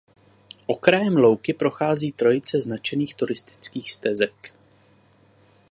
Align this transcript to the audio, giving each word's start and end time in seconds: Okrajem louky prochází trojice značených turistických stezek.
Okrajem 0.67 1.17
louky 1.17 1.53
prochází 1.53 2.11
trojice 2.11 2.59
značených 2.59 3.15
turistických 3.15 3.91
stezek. 3.91 4.53